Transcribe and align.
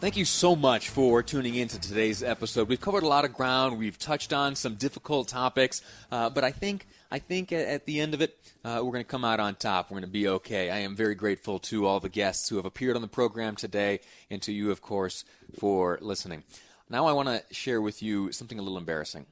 Thank 0.00 0.16
you 0.16 0.24
so 0.24 0.56
much 0.56 0.88
for 0.88 1.22
tuning 1.22 1.56
in 1.56 1.68
to 1.68 1.78
today's 1.78 2.22
episode. 2.22 2.68
We've 2.68 2.80
covered 2.80 3.02
a 3.02 3.06
lot 3.06 3.26
of 3.26 3.34
ground. 3.34 3.78
We've 3.78 3.98
touched 3.98 4.32
on 4.32 4.56
some 4.56 4.76
difficult 4.76 5.28
topics, 5.28 5.82
uh, 6.10 6.30
but 6.30 6.42
I 6.42 6.52
think 6.52 6.86
I 7.10 7.18
think 7.18 7.52
at, 7.52 7.84
the 7.84 8.00
end 8.00 8.14
of 8.14 8.22
it, 8.22 8.34
uh, 8.64 8.80
we're 8.82 8.92
going 8.92 9.04
to 9.04 9.10
come 9.10 9.26
out 9.26 9.40
on 9.40 9.56
top. 9.56 9.90
We're 9.90 9.96
going 9.96 10.04
to 10.04 10.10
be 10.10 10.26
okay. 10.26 10.70
I 10.70 10.78
am 10.78 10.96
very 10.96 11.14
grateful 11.14 11.58
to 11.58 11.84
all 11.84 12.00
the 12.00 12.08
guests 12.08 12.48
who 12.48 12.56
have 12.56 12.64
appeared 12.64 12.96
on 12.96 13.02
the 13.02 13.08
program 13.08 13.56
today, 13.56 14.00
and 14.30 14.40
to 14.40 14.52
you, 14.52 14.70
of 14.70 14.80
course, 14.80 15.26
for 15.58 15.98
listening. 16.00 16.44
Now, 16.88 17.04
I 17.04 17.12
want 17.12 17.28
to 17.28 17.42
share 17.54 17.82
with 17.82 18.02
you 18.02 18.32
something 18.32 18.58
a 18.58 18.62
little 18.62 18.78
embarrassing. 18.78 19.26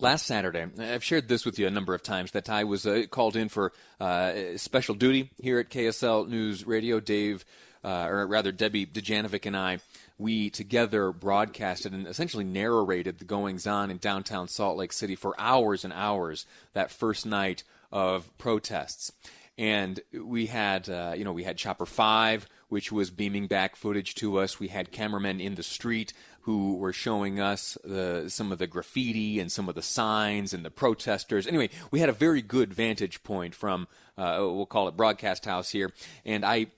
Last 0.00 0.26
Saturday, 0.26 0.66
I've 0.80 1.04
shared 1.04 1.28
this 1.28 1.46
with 1.46 1.56
you 1.56 1.68
a 1.68 1.70
number 1.70 1.94
of 1.94 2.02
times 2.02 2.32
that 2.32 2.50
I 2.50 2.64
was 2.64 2.84
uh, 2.84 3.04
called 3.08 3.36
in 3.36 3.48
for 3.48 3.72
uh, 4.00 4.32
special 4.56 4.96
duty 4.96 5.30
here 5.40 5.60
at 5.60 5.70
KSL 5.70 6.28
News 6.28 6.66
Radio. 6.66 6.98
Dave, 6.98 7.44
uh, 7.84 8.06
or 8.08 8.26
rather 8.26 8.52
Debbie 8.52 8.86
Dujanovic 8.86 9.46
and 9.46 9.56
I 9.56 9.80
we 10.20 10.50
together 10.50 11.12
broadcasted 11.12 11.92
and 11.94 12.06
essentially 12.06 12.44
narrated 12.44 13.18
the 13.18 13.24
goings 13.24 13.66
on 13.66 13.90
in 13.90 13.96
downtown 13.96 14.46
Salt 14.48 14.76
Lake 14.76 14.92
City 14.92 15.16
for 15.16 15.34
hours 15.40 15.82
and 15.82 15.94
hours 15.94 16.44
that 16.74 16.90
first 16.90 17.24
night 17.24 17.64
of 17.90 18.36
protests. 18.36 19.12
And 19.56 20.00
we 20.12 20.46
had, 20.46 20.88
uh, 20.88 21.14
you 21.16 21.24
know, 21.24 21.32
we 21.32 21.44
had 21.44 21.56
Chopper 21.56 21.86
5, 21.86 22.46
which 22.68 22.92
was 22.92 23.10
beaming 23.10 23.46
back 23.46 23.76
footage 23.76 24.14
to 24.16 24.38
us. 24.38 24.60
We 24.60 24.68
had 24.68 24.92
cameramen 24.92 25.40
in 25.40 25.54
the 25.54 25.62
street 25.62 26.12
who 26.42 26.76
were 26.76 26.92
showing 26.92 27.40
us 27.40 27.76
the, 27.82 28.24
some 28.28 28.52
of 28.52 28.58
the 28.58 28.66
graffiti 28.66 29.40
and 29.40 29.50
some 29.50 29.68
of 29.68 29.74
the 29.74 29.82
signs 29.82 30.52
and 30.52 30.64
the 30.64 30.70
protesters. 30.70 31.46
Anyway, 31.46 31.70
we 31.90 32.00
had 32.00 32.08
a 32.08 32.14
very 32.14 32.42
good 32.42 32.72
vantage 32.72 33.22
point 33.22 33.54
from, 33.54 33.88
uh, 34.16 34.36
we'll 34.38 34.66
call 34.66 34.88
it 34.88 34.96
Broadcast 34.96 35.44
House 35.44 35.70
here. 35.70 35.92
And 36.24 36.44
I, 36.44 36.68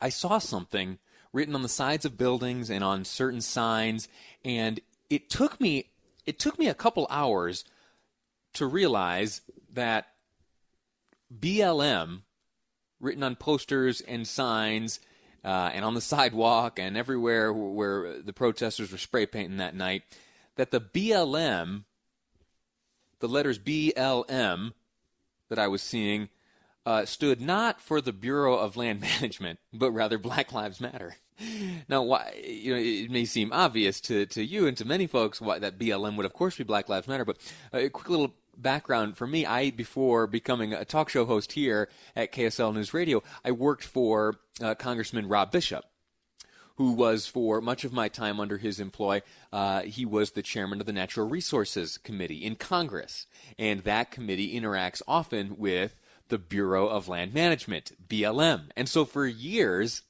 I 0.00 0.08
saw 0.08 0.38
something 0.38 0.98
written 1.32 1.54
on 1.54 1.62
the 1.62 1.68
sides 1.68 2.04
of 2.04 2.16
buildings 2.16 2.70
and 2.70 2.82
on 2.82 3.04
certain 3.04 3.40
signs. 3.40 4.08
And 4.44 4.80
it 5.10 5.28
took 5.30 5.60
me 5.60 5.90
it 6.24 6.38
took 6.38 6.58
me 6.58 6.66
a 6.66 6.74
couple 6.74 7.06
hours 7.08 7.64
to 8.54 8.66
realize 8.66 9.42
that 9.72 10.08
BLM, 11.32 12.22
written 13.00 13.22
on 13.22 13.36
posters 13.36 14.00
and 14.00 14.26
signs, 14.26 14.98
uh, 15.44 15.70
and 15.72 15.84
on 15.84 15.94
the 15.94 16.00
sidewalk 16.14 16.78
and 16.78 16.96
everywhere 16.96 17.52
where 17.52 18.20
the 18.20 18.32
protesters 18.32 18.90
were 18.90 18.98
spray 18.98 19.26
painting 19.26 19.58
that 19.58 19.76
night, 19.76 20.02
that 20.56 20.72
the 20.72 20.80
BLM, 20.80 21.84
the 23.20 23.28
letters 23.28 23.58
BLM 23.58 24.72
that 25.48 25.58
I 25.58 25.68
was 25.68 25.82
seeing, 25.82 26.28
uh, 26.86 27.04
stood 27.04 27.40
not 27.40 27.80
for 27.80 28.00
the 28.00 28.12
Bureau 28.12 28.56
of 28.56 28.76
Land 28.76 29.00
Management, 29.20 29.58
but 29.72 29.90
rather 29.90 30.16
Black 30.16 30.52
Lives 30.52 30.80
Matter. 30.80 31.16
Now, 31.86 32.02
why, 32.02 32.32
you 32.42 32.72
know, 32.72 32.80
it 32.80 33.10
may 33.10 33.26
seem 33.26 33.52
obvious 33.52 34.00
to, 34.02 34.24
to 34.26 34.42
you 34.42 34.66
and 34.66 34.74
to 34.78 34.86
many 34.86 35.06
folks 35.06 35.38
why 35.38 35.58
that 35.58 35.78
BLM 35.78 36.16
would, 36.16 36.24
of 36.24 36.32
course, 36.32 36.56
be 36.56 36.64
Black 36.64 36.88
Lives 36.88 37.08
Matter, 37.08 37.26
but 37.26 37.36
a 37.74 37.90
quick 37.90 38.08
little 38.08 38.34
background 38.56 39.18
for 39.18 39.26
me, 39.26 39.44
I, 39.44 39.70
before 39.70 40.26
becoming 40.26 40.72
a 40.72 40.86
talk 40.86 41.10
show 41.10 41.26
host 41.26 41.52
here 41.52 41.90
at 42.14 42.32
KSL 42.32 42.72
News 42.72 42.94
Radio, 42.94 43.22
I 43.44 43.50
worked 43.50 43.84
for 43.84 44.36
uh, 44.62 44.74
Congressman 44.76 45.28
Rob 45.28 45.52
Bishop 45.52 45.84
who 46.76 46.92
was 46.92 47.26
for 47.26 47.60
much 47.60 47.84
of 47.84 47.92
my 47.92 48.08
time 48.08 48.38
under 48.38 48.58
his 48.58 48.78
employ, 48.78 49.22
uh, 49.52 49.82
he 49.82 50.04
was 50.04 50.32
the 50.32 50.42
chairman 50.42 50.78
of 50.80 50.86
the 50.86 50.92
Natural 50.92 51.26
Resources 51.26 51.98
Committee 51.98 52.44
in 52.44 52.54
Congress. 52.54 53.26
And 53.58 53.80
that 53.84 54.10
committee 54.10 54.58
interacts 54.58 55.00
often 55.08 55.56
with 55.56 55.96
the 56.28 56.38
Bureau 56.38 56.88
of 56.88 57.08
Land 57.08 57.34
Management, 57.34 57.92
BLM. 58.08 58.70
And 58.76 58.88
so 58.88 59.04
for 59.04 59.26
years, 59.26 60.02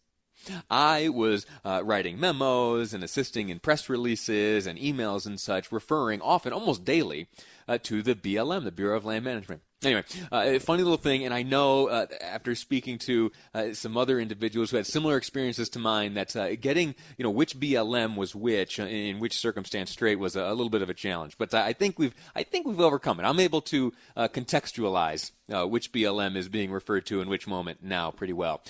I 0.70 1.08
was 1.08 1.46
uh, 1.64 1.82
writing 1.84 2.20
memos 2.20 2.94
and 2.94 3.02
assisting 3.02 3.48
in 3.48 3.58
press 3.58 3.88
releases 3.88 4.66
and 4.66 4.78
emails 4.78 5.26
and 5.26 5.40
such, 5.40 5.72
referring 5.72 6.20
often, 6.20 6.52
almost 6.52 6.84
daily, 6.84 7.28
uh, 7.66 7.78
to 7.84 8.02
the 8.02 8.14
BLM, 8.14 8.64
the 8.64 8.72
Bureau 8.72 8.96
of 8.96 9.04
Land 9.04 9.24
Management. 9.24 9.62
Anyway, 9.82 10.02
uh, 10.32 10.58
funny 10.58 10.82
little 10.82 10.96
thing, 10.96 11.26
and 11.26 11.34
I 11.34 11.42
know 11.42 11.88
uh, 11.88 12.06
after 12.22 12.54
speaking 12.54 12.96
to 13.00 13.30
uh, 13.52 13.74
some 13.74 13.98
other 13.98 14.18
individuals 14.18 14.70
who 14.70 14.78
had 14.78 14.86
similar 14.86 15.18
experiences 15.18 15.68
to 15.70 15.78
mine 15.78 16.14
that 16.14 16.34
uh, 16.34 16.56
getting 16.56 16.94
you 17.18 17.22
know 17.22 17.30
which 17.30 17.60
BLM 17.60 18.16
was 18.16 18.34
which 18.34 18.80
uh, 18.80 18.84
in 18.84 19.18
which 19.18 19.36
circumstance 19.36 19.90
straight 19.90 20.18
was 20.18 20.34
a, 20.34 20.40
a 20.40 20.54
little 20.54 20.70
bit 20.70 20.80
of 20.80 20.88
a 20.88 20.94
challenge. 20.94 21.36
But 21.36 21.52
I 21.52 21.74
think 21.74 21.98
we've 21.98 22.14
I 22.34 22.42
think 22.42 22.66
we've 22.66 22.80
overcome 22.80 23.20
it. 23.20 23.24
I'm 23.24 23.38
able 23.38 23.60
to 23.62 23.92
uh, 24.16 24.28
contextualize 24.28 25.32
which 25.68 25.92
BLM 25.92 26.36
is 26.36 26.48
being 26.48 26.72
referred 26.72 27.04
to 27.06 27.20
in 27.20 27.28
which 27.28 27.46
moment 27.46 27.82
now 27.82 28.10
pretty 28.10 28.32
well. 28.32 28.62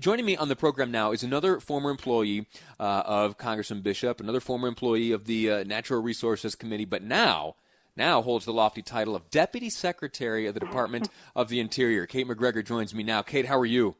joining 0.00 0.26
me 0.26 0.36
on 0.36 0.48
the 0.48 0.56
program 0.56 0.90
now 0.90 1.12
is 1.12 1.22
another 1.22 1.60
former 1.60 1.90
employee 1.90 2.48
of 2.80 3.38
Congressman 3.38 3.82
Bishop, 3.82 4.20
another 4.20 4.40
former 4.40 4.66
employee 4.66 5.12
of 5.12 5.26
the 5.26 5.62
Natural 5.64 6.02
Resources 6.02 6.56
Committee, 6.56 6.84
but 6.84 7.04
now 7.04 7.54
now 7.96 8.22
holds 8.22 8.44
the 8.44 8.52
lofty 8.52 8.82
title 8.82 9.14
of 9.14 9.30
Deputy 9.30 9.70
Secretary 9.70 10.46
of 10.46 10.54
the 10.54 10.60
Department 10.60 11.08
of 11.36 11.48
the 11.48 11.60
Interior. 11.60 12.06
Kate 12.06 12.26
MacGregor 12.26 12.62
joins 12.62 12.94
me 12.94 13.02
now. 13.02 13.22
Kate, 13.22 13.46
how 13.46 13.58
are 13.58 13.66
you? 13.66 13.96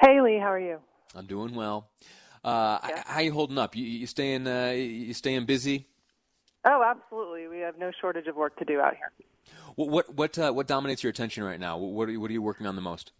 Hey, 0.00 0.20
Lee, 0.20 0.38
how 0.38 0.52
are 0.52 0.60
you? 0.60 0.78
I'm 1.14 1.26
doing 1.26 1.54
well. 1.54 1.88
Uh, 2.44 2.78
yeah. 2.88 3.02
How 3.06 3.20
you 3.20 3.32
holding 3.32 3.58
up? 3.58 3.74
You, 3.74 3.84
you 3.84 4.06
staying 4.06 4.46
uh, 4.46 4.70
you 4.70 5.14
staying 5.14 5.46
busy? 5.46 5.86
Oh, 6.64 6.82
absolutely. 6.84 7.48
We 7.48 7.60
have 7.60 7.78
no 7.78 7.90
shortage 8.00 8.26
of 8.26 8.36
work 8.36 8.56
to 8.58 8.64
do 8.64 8.80
out 8.80 8.94
here. 8.94 9.10
What 9.74 9.88
what 9.88 10.14
what, 10.14 10.38
uh, 10.38 10.52
what 10.52 10.66
dominates 10.66 11.02
your 11.02 11.10
attention 11.10 11.44
right 11.44 11.58
now? 11.58 11.78
What 11.78 12.08
are 12.08 12.12
you, 12.12 12.20
what 12.20 12.30
are 12.30 12.34
you 12.34 12.42
working 12.42 12.66
on 12.66 12.76
the 12.76 12.82
most? 12.82 13.12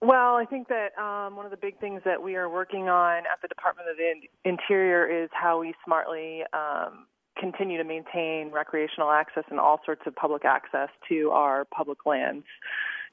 Well, 0.00 0.36
I 0.36 0.44
think 0.44 0.68
that 0.68 0.96
um, 0.98 1.34
one 1.34 1.46
of 1.46 1.50
the 1.50 1.56
big 1.56 1.80
things 1.80 2.02
that 2.04 2.22
we 2.22 2.36
are 2.36 2.48
working 2.48 2.88
on 2.88 3.18
at 3.20 3.40
the 3.40 3.48
Department 3.48 3.88
of 3.88 3.96
the 3.96 4.48
Interior 4.48 5.06
is 5.06 5.30
how 5.32 5.60
we 5.60 5.74
smartly 5.84 6.42
um, 6.52 7.06
continue 7.38 7.78
to 7.78 7.84
maintain 7.84 8.50
recreational 8.52 9.10
access 9.10 9.44
and 9.50 9.58
all 9.60 9.80
sorts 9.84 10.02
of 10.06 10.14
public 10.14 10.44
access 10.44 10.88
to 11.08 11.30
our 11.30 11.64
public 11.64 12.06
lands 12.06 12.44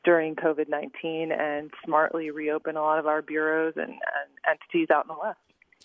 during 0.03 0.35
COVID 0.35 0.69
19 0.69 1.31
and 1.31 1.71
smartly 1.85 2.31
reopen 2.31 2.75
a 2.75 2.81
lot 2.81 2.99
of 2.99 3.07
our 3.07 3.21
bureaus 3.21 3.73
and, 3.75 3.89
and 3.89 3.99
entities 4.49 4.89
out 4.89 5.05
in 5.05 5.09
the 5.09 5.19
West 5.21 5.39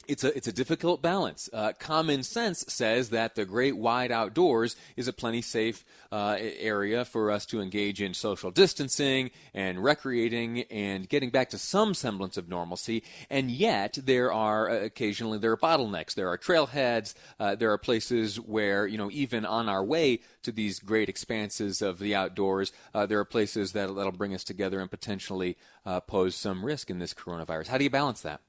it's 0.09 0.25
a 0.25 0.37
it's 0.37 0.49
a 0.49 0.53
difficult 0.53 1.03
balance. 1.03 1.49
Uh, 1.53 1.73
common 1.79 2.23
sense 2.23 2.65
says 2.69 3.11
that 3.11 3.35
the 3.35 3.45
great 3.45 3.77
wide 3.77 4.13
outdoors 4.13 4.77
is 4.97 5.09
a 5.09 5.13
plenty 5.13 5.43
safe 5.43 5.85
uh, 6.13 6.37
area 6.39 7.05
for 7.05 7.31
us 7.31 7.47
to 7.47 7.61
engage 7.61 8.01
in 8.01 8.15
social 8.15 8.51
distancing 8.51 9.31
and 9.55 9.83
recreating 9.83 10.63
and 10.71 11.09
getting 11.09 11.31
back 11.31 11.51
to 11.51 11.59
some 11.59 11.95
semblance 11.95 12.37
of 12.37 12.49
normalcy. 12.49 13.03
And 13.31 13.51
yet, 13.51 13.99
there 14.03 14.33
are 14.33 14.71
uh, 14.71 14.85
occasionally 14.85 15.39
there 15.39 15.53
are 15.53 15.57
bottlenecks. 15.57 16.15
There 16.15 16.29
are 16.29 16.39
trailheads. 16.39 17.15
Uh, 17.39 17.55
there 17.55 17.73
are 17.73 17.79
places 17.79 18.39
where 18.41 18.87
you 18.87 18.99
know 18.99 19.11
even 19.11 19.45
on 19.45 19.69
our 19.69 19.85
way 19.85 20.21
to 20.43 20.53
these 20.53 20.79
great 20.79 21.09
expanses 21.09 21.83
of 21.83 21.99
the 21.99 22.15
outdoors, 22.15 22.73
uh, 22.95 23.07
there 23.07 23.19
are 23.19 23.25
places 23.25 23.73
that 23.73 23.95
that'll 23.95 24.13
bring 24.13 24.35
us 24.35 24.45
together 24.45 24.81
and 24.81 24.91
potentially 24.91 25.57
uh, 25.85 26.01
pose 26.01 26.37
some 26.37 26.65
risk 26.65 26.91
in 26.91 26.99
this 26.99 27.15
coronavirus. 27.15 27.69
How 27.69 27.79
do 27.79 27.85
you 27.85 27.91
balance 27.91 28.21
that? 28.23 28.41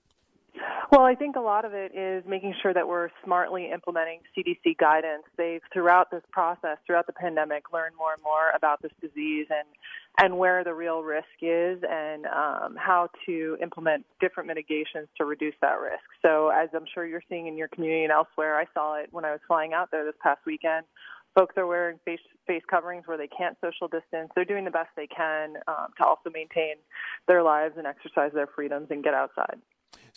Well, 0.89 1.01
I 1.01 1.15
think 1.15 1.35
a 1.35 1.41
lot 1.41 1.65
of 1.65 1.73
it 1.73 1.93
is 1.93 2.23
making 2.25 2.55
sure 2.61 2.73
that 2.73 2.87
we're 2.87 3.09
smartly 3.25 3.71
implementing 3.73 4.21
CDC 4.35 4.77
guidance. 4.77 5.23
They've, 5.37 5.59
throughout 5.73 6.11
this 6.11 6.23
process, 6.31 6.77
throughout 6.85 7.07
the 7.07 7.13
pandemic, 7.13 7.73
learned 7.73 7.95
more 7.97 8.13
and 8.13 8.23
more 8.23 8.51
about 8.55 8.81
this 8.81 8.93
disease 9.01 9.47
and 9.49 9.67
and 10.19 10.37
where 10.39 10.63
the 10.63 10.73
real 10.73 11.03
risk 11.03 11.27
is, 11.41 11.79
and 11.87 12.25
um, 12.25 12.75
how 12.77 13.09
to 13.25 13.57
implement 13.61 14.05
different 14.19 14.47
mitigations 14.47 15.07
to 15.17 15.25
reduce 15.25 15.53
that 15.61 15.79
risk. 15.79 16.03
So, 16.25 16.49
as 16.49 16.69
I'm 16.73 16.85
sure 16.91 17.05
you're 17.05 17.21
seeing 17.27 17.47
in 17.47 17.57
your 17.57 17.67
community 17.67 18.03
and 18.03 18.11
elsewhere, 18.11 18.57
I 18.57 18.65
saw 18.73 18.95
it 18.95 19.09
when 19.11 19.25
I 19.25 19.31
was 19.31 19.41
flying 19.45 19.73
out 19.73 19.91
there 19.91 20.05
this 20.05 20.15
past 20.23 20.39
weekend. 20.45 20.85
Folks 21.35 21.55
are 21.57 21.67
wearing 21.67 21.99
face 22.05 22.21
face 22.47 22.63
coverings 22.69 23.05
where 23.07 23.17
they 23.17 23.27
can't 23.27 23.57
social 23.59 23.89
distance. 23.89 24.31
They're 24.35 24.45
doing 24.45 24.63
the 24.63 24.71
best 24.71 24.89
they 24.95 25.07
can 25.07 25.57
um, 25.67 25.87
to 25.97 26.05
also 26.05 26.29
maintain 26.33 26.75
their 27.27 27.43
lives 27.43 27.75
and 27.77 27.85
exercise 27.85 28.31
their 28.33 28.47
freedoms 28.47 28.87
and 28.89 29.03
get 29.03 29.13
outside. 29.13 29.59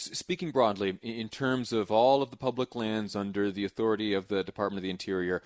Speaking 0.01 0.51
broadly, 0.51 0.99
in 1.03 1.29
terms 1.29 1.73
of 1.73 1.91
all 1.91 2.23
of 2.23 2.31
the 2.31 2.37
public 2.37 2.75
lands 2.75 3.15
under 3.15 3.51
the 3.51 3.65
authority 3.65 4.15
of 4.15 4.29
the 4.29 4.43
Department 4.43 4.79
of 4.79 4.83
the 4.83 4.91
Interior, 4.91 5.43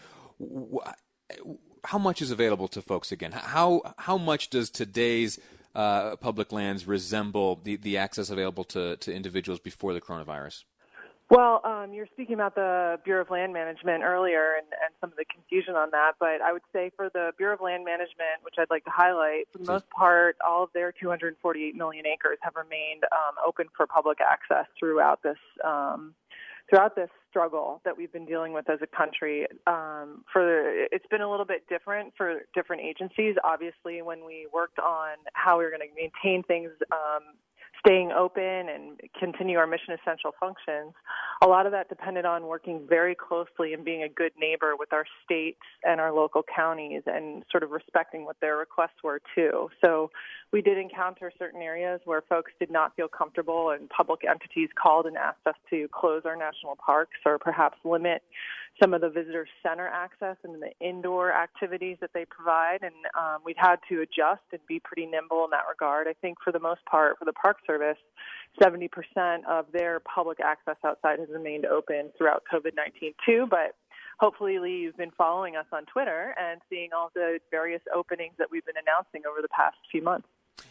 how 1.85 1.99
much 1.99 2.23
is 2.23 2.31
available 2.31 2.69
to 2.69 2.81
folks 2.81 3.13
again? 3.13 3.33
How 3.33 3.95
how 3.99 4.17
much 4.17 4.51
does 4.51 4.71
today's 4.71 5.39
uh, 5.75 6.17
public 6.17 6.53
lands 6.53 6.87
resemble 6.87 7.61
the, 7.63 7.77
the 7.77 7.97
access 7.99 8.31
available 8.31 8.65
to, 8.65 8.97
to 8.97 9.13
individuals 9.13 9.61
before 9.61 9.93
the 9.93 10.01
coronavirus? 10.01 10.65
Well, 11.31 11.63
um, 11.65 11.95
you're 11.95 12.07
speaking 12.13 12.35
about 12.35 12.55
the 12.55 12.99
Bureau 13.03 13.23
of 13.23 13.31
Land 13.31 13.53
Management 13.53 14.05
earlier 14.05 14.57
and, 14.59 14.67
and 14.85 14.93
some 15.01 15.11
of 15.11 15.17
the 15.17 15.25
confusion 15.25 15.75
on 15.75 15.89
that, 15.93 16.13
but 16.21 16.43
I 16.43 16.53
would 16.53 16.63
say 16.73 16.91
for 16.97 17.09
the 17.09 17.33
Bureau 17.39 17.55
of 17.55 17.63
Land 17.63 17.85
Management, 17.85 18.43
which 18.43 18.57
I'd 18.59 18.71
like 18.71 18.85
to 18.85 18.91
highlight, 18.95 19.49
for 19.51 19.59
the 19.59 19.65
most 19.65 19.89
part, 19.89 20.37
all 20.47 20.65
of 20.65 20.71
their 20.75 20.93
248 20.93 21.75
million 21.75 22.07
acres 22.07 22.39
have 22.43 22.55
remained 22.57 23.05
um, 23.11 23.37
open 23.45 23.67
for 23.75 23.87
public 23.87 24.19
access 24.21 24.67
throughout 24.79 25.23
this 25.23 25.39
um, 25.65 26.15
throughout 26.69 26.97
this 26.97 27.11
struggle 27.29 27.81
that 27.85 27.97
we've 27.97 28.13
been 28.13 28.25
dealing 28.25 28.53
with 28.53 28.69
as 28.71 28.79
a 28.83 28.87
country. 28.87 29.47
Um, 29.67 30.25
for 30.33 30.85
it's 30.93 31.07
been 31.11 31.21
a 31.21 31.31
little 31.31 31.45
bit 31.47 31.67
different 31.69 32.13
for 32.17 32.43
different 32.55 32.83
agencies. 32.83 33.37
Obviously, 33.43 34.03
when 34.03 34.25
we 34.25 34.47
worked 34.53 34.79
on 34.79 35.17
how 35.33 35.59
we 35.59 35.65
were 35.65 35.71
going 35.71 35.89
to 35.89 35.95
maintain 35.95 36.43
things 36.43 36.71
um, 36.93 37.35
staying 37.85 38.13
open 38.13 38.43
and 38.43 39.01
continue 39.19 39.59
our 39.59 39.67
mission 39.67 39.95
essential 39.95 40.33
functions, 40.41 40.95
a 41.43 41.47
lot 41.47 41.67
of 41.67 41.73
that 41.73 41.89
depended 41.89 42.25
on 42.25 42.47
working 42.47 42.87
very 42.89 43.15
closely 43.15 43.75
and 43.75 43.85
being 43.85 44.03
a 44.03 44.09
good 44.09 44.33
neighbor 44.39 44.75
with 44.79 44.93
our 44.93 45.05
states 45.25 45.61
and 45.83 46.01
our 46.01 46.13
local 46.13 46.43
counties 46.55 47.03
and 47.07 47.45
sort 47.51 47.63
of 47.63 47.71
respecting 47.71 48.25
what 48.25 48.37
their 48.41 48.57
requests 48.57 49.03
were 49.03 49.21
too. 49.35 49.69
So 49.85 50.11
we 50.53 50.63
did 50.63 50.79
encounter 50.79 51.33
certain 51.39 51.61
areas 51.61 52.01
where 52.05 52.23
folks 52.23 52.53
did 52.59 52.71
not 52.71 52.95
feel 52.97 53.09
comfortable 53.09 53.71
and 53.71 53.89
public 53.91 54.21
entities 54.29 54.71
called 54.81 55.07
and 55.07 55.17
asked 55.17 55.47
us 55.47 55.57
to 55.71 55.89
close 55.93 56.23
our 56.25 56.37
national 56.37 56.77
parks 56.77 57.19
or 57.27 57.39
perhaps 57.39 57.77
limit 57.85 58.23
some 58.83 58.93
of 58.93 59.01
the 59.01 59.09
visitor 59.09 59.47
center 59.63 59.87
access 59.87 60.37
and 60.43 60.61
the 60.61 60.71
indoor 60.81 61.33
activities 61.33 61.97
that 62.01 62.11
they 62.13 62.25
provide. 62.25 62.79
And 62.83 62.95
um, 63.19 63.41
we've 63.45 63.57
had 63.57 63.77
to 63.89 64.01
adjust 64.01 64.43
and 64.53 64.61
be 64.67 64.81
pretty 64.81 65.07
nimble 65.07 65.45
in 65.45 65.51
that 65.51 65.65
regard. 65.69 66.09
I 66.09 66.15
think 66.15 66.39
for 66.43 66.53
the 66.53 66.59
most 66.59 66.85
part, 66.87 67.19
for 67.19 67.25
the 67.25 67.33
Park 67.33 67.59
Service, 67.67 67.99
70% 68.61 68.89
of 69.49 69.67
their 69.73 70.01
public 70.01 70.39
access 70.41 70.77
outside 70.85 71.21
has 71.21 71.29
remained 71.31 71.67
open 71.67 72.11
throughout 72.19 72.43
COVID 72.53 72.75
19 72.77 73.15
too. 73.25 73.47
But 73.49 73.77
hopefully, 74.19 74.59
Lee, 74.59 74.79
you've 74.79 74.97
been 74.97 75.13
following 75.17 75.57
us 75.57 75.67
on 75.73 75.85
Twitter 75.87 76.35
and 76.39 76.61
seeing 76.69 76.91
all 76.97 77.11
the 77.15 77.39
various 77.51 77.83
openings 77.95 78.35
that 78.39 78.49
we've 78.51 78.65
been 78.67 78.77
announcing 78.81 79.23
over 79.31 79.41
the 79.41 79.49
past 79.49 79.77
few 79.91 80.03
months. 80.03 80.27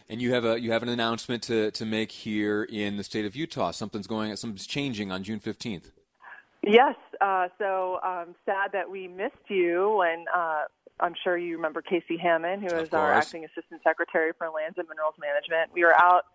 And 0.09 0.21
you 0.21 0.33
have 0.33 0.45
a 0.45 0.59
you 0.59 0.71
have 0.71 0.83
an 0.83 0.89
announcement 0.89 1.43
to, 1.43 1.71
to 1.71 1.85
make 1.85 2.11
here 2.11 2.63
in 2.63 2.97
the 2.97 3.03
state 3.03 3.25
of 3.25 3.35
Utah. 3.35 3.71
Something's 3.71 4.07
going 4.07 4.35
something's 4.35 4.67
changing 4.67 5.11
on 5.11 5.23
June 5.23 5.39
fifteenth. 5.39 5.91
Yes. 6.65 6.95
Uh, 7.19 7.47
so 7.57 7.99
um, 8.03 8.35
sad 8.45 8.71
that 8.73 8.89
we 8.89 9.07
missed 9.07 9.35
you, 9.49 10.01
and 10.01 10.27
uh, 10.33 10.63
I'm 10.99 11.13
sure 11.23 11.37
you 11.37 11.55
remember 11.55 11.81
Casey 11.81 12.17
Hammond, 12.17 12.63
who 12.63 12.75
is 12.75 12.89
our 12.93 13.13
acting 13.13 13.43
assistant 13.45 13.81
secretary 13.83 14.31
for 14.37 14.47
Lands 14.49 14.77
and 14.77 14.87
Minerals 14.87 15.15
Management. 15.19 15.71
We 15.73 15.83
were 15.83 15.99
out 15.99 16.25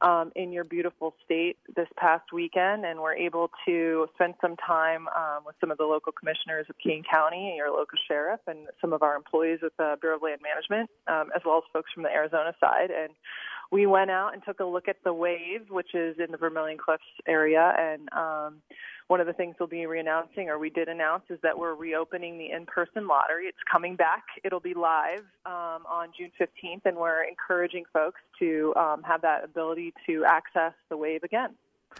um, 0.00 0.30
in 0.36 0.52
your 0.52 0.64
beautiful 0.64 1.14
state 1.24 1.56
this 1.74 1.88
past 1.96 2.32
weekend, 2.32 2.84
and 2.84 3.00
we're 3.00 3.16
able 3.16 3.50
to 3.66 4.06
spend 4.14 4.34
some 4.40 4.56
time 4.56 5.08
um, 5.08 5.44
with 5.46 5.56
some 5.60 5.70
of 5.70 5.78
the 5.78 5.84
local 5.84 6.12
commissioners 6.12 6.66
of 6.68 6.76
Kane 6.78 7.02
County, 7.10 7.54
your 7.56 7.70
local 7.70 7.98
sheriff, 8.06 8.40
and 8.46 8.68
some 8.80 8.92
of 8.92 9.02
our 9.02 9.16
employees 9.16 9.60
with 9.62 9.76
the 9.76 9.96
Bureau 10.00 10.16
of 10.16 10.22
Land 10.22 10.40
Management, 10.42 10.90
um, 11.08 11.30
as 11.34 11.42
well 11.44 11.58
as 11.58 11.64
folks 11.72 11.90
from 11.92 12.02
the 12.02 12.10
Arizona 12.10 12.54
side. 12.60 12.90
And 12.90 13.12
we 13.70 13.86
went 13.86 14.10
out 14.10 14.32
and 14.32 14.42
took 14.44 14.60
a 14.60 14.64
look 14.64 14.88
at 14.88 14.96
the 15.04 15.12
wave, 15.12 15.70
which 15.70 15.94
is 15.94 16.16
in 16.18 16.30
the 16.30 16.38
Vermilion 16.38 16.78
Cliffs 16.78 17.02
area, 17.26 17.74
and 17.78 18.08
um, 18.12 18.62
one 19.08 19.20
of 19.20 19.26
the 19.26 19.32
things 19.32 19.56
we'll 19.58 19.68
be 19.68 19.78
reannouncing, 19.78 20.48
or 20.48 20.58
we 20.58 20.70
did 20.70 20.88
announce, 20.88 21.24
is 21.30 21.38
that 21.42 21.58
we're 21.58 21.74
reopening 21.74 22.38
the 22.38 22.50
in-person 22.50 23.06
lottery. 23.06 23.46
It's 23.46 23.58
coming 23.70 23.96
back. 23.96 24.24
It'll 24.44 24.60
be 24.60 24.74
live 24.74 25.24
um, 25.46 25.84
on 25.86 26.08
June 26.16 26.30
15th, 26.40 26.82
and 26.84 26.96
we're 26.96 27.24
encouraging 27.24 27.84
folks 27.92 28.20
to 28.38 28.74
um, 28.76 29.02
have 29.02 29.22
that 29.22 29.44
ability 29.44 29.92
to 30.06 30.24
access 30.24 30.72
the 30.88 30.96
wave 30.96 31.22
again. 31.22 31.54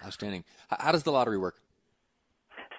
Outstanding. 0.05 0.45
How 0.71 0.93
does 0.93 1.03
the 1.03 1.13
lottery 1.13 1.39
work? 1.39 1.57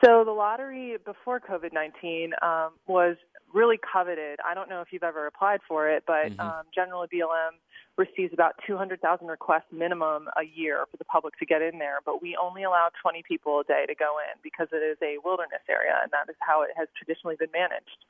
So 0.03 0.23
the 0.23 0.31
lottery 0.31 0.97
before 1.03 1.39
COVID 1.39 1.73
19 1.73 2.31
um, 2.41 2.69
was 2.87 3.17
really 3.53 3.77
coveted. 3.91 4.39
I 4.47 4.53
don't 4.53 4.69
know 4.69 4.81
if 4.81 4.89
you've 4.91 5.03
ever 5.03 5.27
applied 5.27 5.59
for 5.67 5.89
it, 5.89 6.03
but 6.07 6.27
mm-hmm. 6.27 6.39
um, 6.39 6.63
generally 6.73 7.07
BLM 7.13 7.57
receives 7.99 8.33
about 8.33 8.55
200,000 8.65 9.27
requests 9.27 9.67
minimum 9.73 10.29
a 10.37 10.45
year 10.45 10.85
for 10.89 10.95
the 10.95 11.03
public 11.03 11.37
to 11.37 11.45
get 11.45 11.61
in 11.61 11.77
there, 11.79 11.99
but 12.05 12.21
we 12.21 12.37
only 12.41 12.63
allow 12.63 12.87
20 13.01 13.21
people 13.27 13.59
a 13.59 13.63
day 13.65 13.85
to 13.85 13.93
go 13.93 14.15
in 14.23 14.39
because 14.41 14.69
it 14.71 14.77
is 14.77 14.97
a 15.03 15.17
wilderness 15.23 15.61
area, 15.69 15.99
and 16.01 16.09
that 16.11 16.31
is 16.31 16.37
how 16.39 16.63
it 16.63 16.69
has 16.77 16.87
traditionally 16.97 17.35
been 17.35 17.51
managed. 17.51 18.05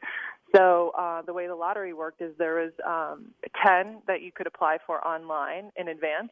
So 0.56 0.94
uh, 0.98 1.24
the 1.24 1.34
way 1.34 1.48
the 1.48 1.56
lottery 1.56 1.94
worked 1.94 2.22
is 2.22 2.34
there 2.38 2.56
was 2.56 2.72
um, 2.86 3.32
10 3.66 4.04
that 4.08 4.22
you 4.22 4.32
could 4.32 4.46
apply 4.46 4.78
for 4.86 5.06
online 5.06 5.72
in 5.76 5.88
advance, 5.88 6.32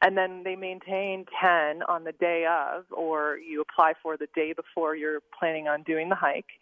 and 0.00 0.16
then 0.16 0.42
they 0.42 0.56
maintain 0.56 1.26
10 1.40 1.82
on 1.82 2.04
the 2.04 2.12
day 2.12 2.46
of, 2.46 2.84
or 2.90 3.36
you 3.36 3.60
apply 3.60 3.92
for 4.02 4.16
the 4.16 4.28
day 4.34 4.54
before 4.54 4.96
you're 4.96 5.20
planning 5.38 5.68
on 5.68 5.82
doing 5.82 6.08
the 6.08 6.14
hike, 6.14 6.52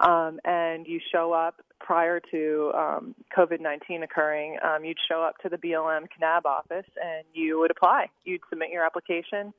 um, 0.00 0.40
and 0.44 0.86
you 0.86 0.98
show 1.12 1.32
up 1.34 1.60
prior 1.80 2.20
to 2.30 2.72
um, 2.74 3.14
COVID 3.36 3.60
19 3.60 4.02
occurring. 4.02 4.56
Um, 4.62 4.84
you'd 4.84 4.98
show 5.08 5.22
up 5.22 5.38
to 5.38 5.48
the 5.48 5.56
BLM 5.56 6.06
Kanab 6.08 6.44
office 6.44 6.86
and 7.02 7.24
you 7.32 7.58
would 7.58 7.70
apply. 7.70 8.06
You'd 8.24 8.42
submit 8.48 8.70
your 8.70 8.84
application. 8.84 9.52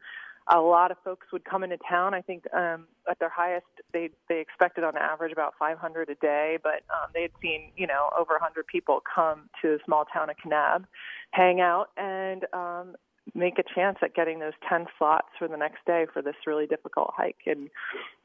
A 0.47 0.59
lot 0.59 0.91
of 0.91 0.97
folks 1.03 1.27
would 1.31 1.45
come 1.45 1.63
into 1.63 1.77
town. 1.87 2.13
I 2.13 2.21
think 2.21 2.45
um, 2.53 2.87
at 3.09 3.19
their 3.19 3.29
highest, 3.29 3.65
they 3.93 4.09
they 4.27 4.39
expected 4.39 4.83
on 4.83 4.97
average 4.97 5.31
about 5.31 5.53
500 5.59 6.09
a 6.09 6.15
day, 6.15 6.57
but 6.63 6.83
um, 6.89 7.11
they 7.13 7.21
had 7.21 7.31
seen 7.41 7.71
you 7.77 7.85
know 7.85 8.09
over 8.17 8.33
100 8.33 8.65
people 8.65 9.01
come 9.13 9.49
to 9.61 9.77
the 9.77 9.79
small 9.85 10.05
town 10.05 10.29
of 10.29 10.35
Kanab, 10.37 10.85
hang 11.31 11.61
out, 11.61 11.89
and 11.95 12.45
um, 12.53 12.95
make 13.33 13.57
a 13.59 13.63
chance 13.75 13.97
at 14.01 14.13
getting 14.13 14.39
those 14.39 14.53
10 14.69 14.87
slots 14.97 15.27
for 15.37 15.47
the 15.47 15.57
next 15.57 15.85
day 15.85 16.05
for 16.11 16.21
this 16.21 16.35
really 16.45 16.67
difficult 16.67 17.11
hike. 17.15 17.39
And 17.45 17.69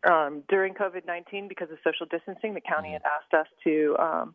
um, 0.09 0.43
during 0.49 0.75
COVID 0.75 1.07
19, 1.07 1.49
because 1.49 1.71
of 1.71 1.79
social 1.85 2.07
distancing, 2.07 2.55
the 2.55 2.61
county 2.61 2.93
had 2.93 3.03
asked 3.03 3.35
us 3.35 3.47
to 3.65 3.97
um, 3.99 4.35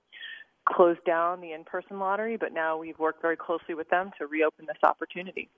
close 0.65 0.97
down 1.05 1.41
the 1.41 1.53
in 1.53 1.63
person 1.63 1.99
lottery, 1.99 2.37
but 2.37 2.53
now 2.53 2.77
we've 2.77 2.99
worked 2.99 3.21
very 3.21 3.37
closely 3.37 3.75
with 3.75 3.89
them 3.89 4.11
to 4.17 4.27
reopen 4.27 4.65
this 4.65 4.77
opportunity. 4.83 5.49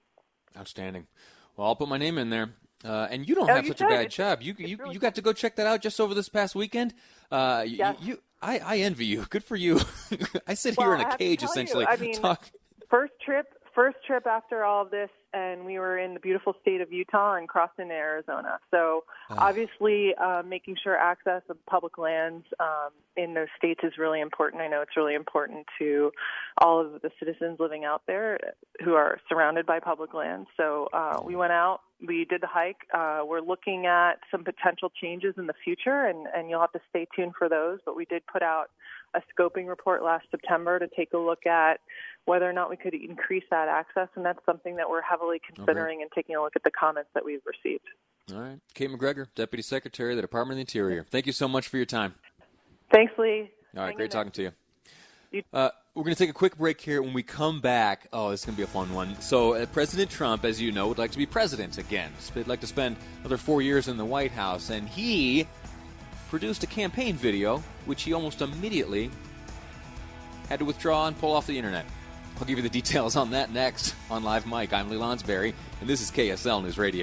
Outstanding. 0.57 1.07
Well, 1.55 1.67
I'll 1.67 1.75
put 1.75 1.89
my 1.89 1.97
name 1.97 2.17
in 2.17 2.29
there. 2.29 2.49
Uh, 2.83 3.07
and 3.09 3.27
you 3.27 3.33
don't 3.33 3.49
oh, 3.49 3.55
have 3.55 3.63
you 3.63 3.69
such 3.69 3.77
should. 3.77 3.87
a 3.87 3.89
bad 3.89 4.05
it's, 4.07 4.15
job. 4.15 4.41
You 4.41 4.55
you 4.57 4.77
you 4.91 4.99
got 4.99 5.15
to 5.15 5.21
go 5.21 5.31
check 5.31 5.55
that 5.55 5.65
out 5.65 5.81
just 5.81 6.01
over 6.01 6.13
this 6.13 6.27
past 6.27 6.53
weekend. 6.53 6.93
Uh, 7.31 7.63
yes. 7.65 7.95
you, 8.01 8.07
you 8.13 8.19
I, 8.41 8.59
I 8.59 8.77
envy 8.79 9.05
you. 9.05 9.25
Good 9.29 9.45
for 9.45 9.55
you. 9.55 9.79
I 10.47 10.53
sit 10.55 10.77
well, 10.77 10.87
here 10.87 10.95
in 10.95 11.01
a 11.01 11.17
cage 11.17 11.43
essentially. 11.43 11.85
You, 11.85 11.89
I 11.89 11.95
mean, 11.95 12.13
talk. 12.15 12.43
first 12.89 13.13
trip 13.25 13.47
first 13.75 13.97
trip 14.05 14.25
after 14.27 14.63
all 14.63 14.83
of 14.83 14.91
this, 14.91 15.09
and 15.33 15.65
we 15.65 15.79
were 15.79 15.97
in 15.97 16.13
the 16.13 16.19
beautiful 16.19 16.53
state 16.61 16.81
of 16.81 16.91
Utah 16.91 17.35
and 17.35 17.47
crossed 17.47 17.79
into 17.79 17.93
Arizona. 17.93 18.59
So 18.71 19.03
uh. 19.29 19.35
obviously, 19.37 20.13
uh, 20.15 20.43
making 20.43 20.77
sure 20.83 20.97
access 20.97 21.41
of 21.49 21.57
public 21.65 21.97
lands 21.97 22.45
um, 22.59 22.89
in 23.15 23.33
those 23.33 23.47
states 23.57 23.81
is 23.83 23.93
really 23.97 24.21
important. 24.21 24.61
I 24.61 24.67
know 24.67 24.81
it's 24.81 24.95
really 24.97 25.15
important 25.15 25.65
to 25.79 26.11
all 26.57 26.79
of 26.79 27.01
the 27.01 27.11
citizens 27.19 27.59
living 27.59 27.85
out 27.85 28.03
there 28.07 28.39
who 28.83 28.93
are 28.93 29.19
surrounded 29.29 29.65
by 29.65 29.79
public 29.79 30.13
lands. 30.13 30.47
So 30.57 30.89
uh, 30.93 31.21
we 31.23 31.35
went 31.35 31.51
out, 31.51 31.81
we 32.05 32.25
did 32.25 32.41
the 32.41 32.47
hike. 32.47 32.87
Uh, 32.93 33.21
we're 33.25 33.41
looking 33.41 33.85
at 33.85 34.15
some 34.31 34.43
potential 34.43 34.91
changes 35.01 35.35
in 35.37 35.47
the 35.47 35.53
future, 35.63 36.05
and, 36.05 36.27
and 36.35 36.49
you'll 36.49 36.61
have 36.61 36.71
to 36.73 36.81
stay 36.89 37.07
tuned 37.15 37.33
for 37.37 37.49
those. 37.49 37.79
But 37.85 37.95
we 37.95 38.05
did 38.05 38.23
put 38.31 38.41
out 38.41 38.69
a 39.13 39.21
scoping 39.33 39.67
report 39.67 40.03
last 40.03 40.25
September 40.31 40.79
to 40.79 40.87
take 40.95 41.13
a 41.13 41.17
look 41.17 41.45
at 41.45 41.79
whether 42.25 42.49
or 42.49 42.53
not 42.53 42.69
we 42.69 42.77
could 42.77 42.93
increase 42.93 43.43
that 43.49 43.67
access, 43.67 44.07
and 44.15 44.25
that's 44.25 44.39
something 44.45 44.75
that 44.77 44.89
we're 44.89 45.01
heavily 45.01 45.39
considering 45.45 45.97
okay. 45.97 46.03
and 46.03 46.11
taking 46.15 46.35
a 46.35 46.41
look 46.41 46.55
at 46.55 46.63
the 46.63 46.71
comments 46.71 47.09
that 47.13 47.25
we've 47.25 47.41
received. 47.45 47.85
All 48.33 48.39
right. 48.39 48.59
Kate 48.73 48.89
MacGregor, 48.89 49.27
Deputy 49.35 49.61
Secretary 49.61 50.13
of 50.13 50.15
the 50.15 50.21
Department 50.21 50.53
of 50.53 50.57
the 50.57 50.61
Interior. 50.61 51.05
Thank 51.09 51.25
you 51.25 51.33
so 51.33 51.47
much 51.47 51.67
for 51.67 51.77
your 51.77 51.85
time. 51.85 52.15
Thanks, 52.91 53.13
Lee. 53.17 53.51
All 53.75 53.81
right, 53.81 53.87
Hang 53.87 53.95
great 53.95 54.11
talking 54.11 54.31
to 54.31 54.43
you. 54.43 54.51
Uh, 55.51 55.69
we're 55.95 56.03
going 56.03 56.15
to 56.15 56.19
take 56.19 56.29
a 56.29 56.33
quick 56.33 56.57
break 56.57 56.79
here. 56.79 57.01
When 57.01 57.13
we 57.13 57.23
come 57.23 57.59
back, 57.59 58.07
oh, 58.13 58.29
this 58.29 58.41
is 58.41 58.45
going 58.45 58.55
to 58.55 58.57
be 58.57 58.63
a 58.63 58.67
fun 58.67 58.93
one. 58.93 59.19
So, 59.19 59.55
uh, 59.55 59.65
President 59.65 60.11
Trump, 60.11 60.45
as 60.45 60.61
you 60.61 60.71
know, 60.71 60.87
would 60.87 60.99
like 60.99 61.11
to 61.11 61.17
be 61.17 61.25
president 61.25 61.79
again. 61.79 62.11
He'd 62.35 62.47
like 62.47 62.61
to 62.61 62.67
spend 62.67 62.97
another 63.21 63.37
four 63.37 63.61
years 63.61 63.87
in 63.87 63.97
the 63.97 64.05
White 64.05 64.31
House, 64.31 64.69
and 64.69 64.87
he 64.87 65.47
produced 66.33 66.63
a 66.63 66.67
campaign 66.67 67.15
video, 67.15 67.61
which 67.85 68.01
he 68.01 68.11
almost 68.11 68.41
immediately 68.41 69.11
had 70.49 70.57
to 70.57 70.65
withdraw 70.65 71.05
and 71.05 71.15
pull 71.19 71.31
off 71.31 71.45
the 71.45 71.55
internet. 71.55 71.85
I'll 72.39 72.45
give 72.47 72.57
you 72.57 72.63
the 72.63 72.69
details 72.69 73.15
on 73.15 73.29
that 73.29 73.51
next 73.53 73.93
on 74.09 74.23
Live 74.23 74.47
Mic. 74.47 74.73
I'm 74.73 74.89
Lee 74.89 74.97
Lonsberry, 74.97 75.53
and 75.79 75.87
this 75.87 76.01
is 76.01 76.09
KSL 76.09 76.63
News 76.63 76.79
Radio. 76.79 77.01